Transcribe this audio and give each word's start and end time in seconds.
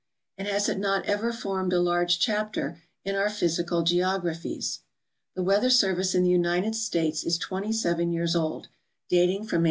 And 0.35 0.47
has 0.47 0.67
it 0.67 0.79
not 0.79 1.05
ever 1.05 1.31
formed 1.31 1.71
a 1.73 1.79
large 1.79 2.17
chapter 2.17 2.81
in 3.05 3.15
our 3.15 3.29
physical 3.29 3.83
geogra 3.83 4.35
phies? 4.35 4.79
The 5.35 5.43
weather 5.43 5.69
service 5.69 6.15
in 6.15 6.23
the 6.23 6.31
United 6.31 6.73
States 6.73 7.23
is 7.23 7.37
27 7.37 8.11
years 8.11 8.35
old, 8.35 8.69
dating 9.09 9.41
from 9.43 9.59
1870. 9.59 9.59